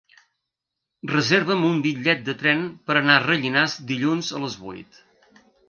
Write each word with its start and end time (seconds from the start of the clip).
Reserva'm 1.11 1.67
un 1.67 1.75
bitllet 1.83 2.25
de 2.31 2.35
tren 2.41 2.65
per 2.89 2.97
anar 3.03 3.13
a 3.19 3.23
Rellinars 3.29 3.79
dilluns 3.95 4.33
a 4.39 4.45
les 4.47 4.59
vuit. 4.67 5.03